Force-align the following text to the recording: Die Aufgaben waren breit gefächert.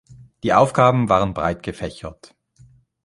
Die 0.41 0.51
Aufgaben 0.55 1.09
waren 1.09 1.35
breit 1.35 1.61
gefächert. 1.61 2.33